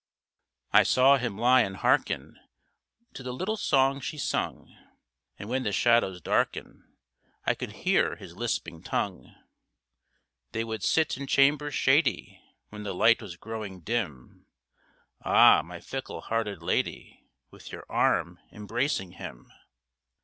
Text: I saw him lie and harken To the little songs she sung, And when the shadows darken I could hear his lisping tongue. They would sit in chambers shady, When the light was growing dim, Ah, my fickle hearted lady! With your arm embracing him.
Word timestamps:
I 0.73 0.81
saw 0.81 1.17
him 1.17 1.37
lie 1.37 1.61
and 1.61 1.77
harken 1.77 2.39
To 3.13 3.21
the 3.21 3.31
little 3.31 3.55
songs 3.55 4.03
she 4.03 4.17
sung, 4.17 4.75
And 5.37 5.47
when 5.47 5.61
the 5.61 5.71
shadows 5.71 6.19
darken 6.21 6.95
I 7.45 7.53
could 7.53 7.71
hear 7.85 8.15
his 8.15 8.35
lisping 8.35 8.81
tongue. 8.81 9.31
They 10.53 10.63
would 10.63 10.81
sit 10.81 11.17
in 11.17 11.27
chambers 11.27 11.75
shady, 11.75 12.41
When 12.69 12.81
the 12.81 12.95
light 12.95 13.21
was 13.21 13.37
growing 13.37 13.81
dim, 13.81 14.47
Ah, 15.23 15.61
my 15.63 15.79
fickle 15.79 16.21
hearted 16.21 16.63
lady! 16.63 17.23
With 17.51 17.71
your 17.71 17.85
arm 17.87 18.39
embracing 18.51 19.11
him. 19.11 19.51